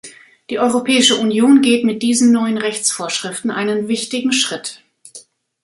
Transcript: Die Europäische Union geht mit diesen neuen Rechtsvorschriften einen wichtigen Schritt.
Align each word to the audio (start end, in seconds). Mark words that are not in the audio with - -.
Die 0.49 0.57
Europäische 0.57 1.17
Union 1.17 1.61
geht 1.61 1.85
mit 1.85 2.01
diesen 2.01 2.31
neuen 2.31 2.57
Rechtsvorschriften 2.57 3.51
einen 3.51 3.87
wichtigen 3.87 4.31
Schritt. 4.33 4.81